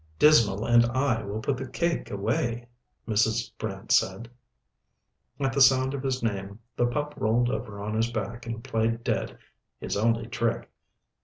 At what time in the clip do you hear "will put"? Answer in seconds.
1.21-1.57